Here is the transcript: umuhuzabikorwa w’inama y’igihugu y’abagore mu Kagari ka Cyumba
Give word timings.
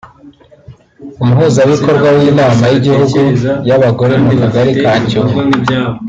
umuhuzabikorwa 1.23 2.07
w’inama 2.17 2.63
y’igihugu 2.71 3.19
y’abagore 3.69 4.13
mu 4.23 4.31
Kagari 4.39 4.71
ka 4.81 4.91
Cyumba 5.07 5.39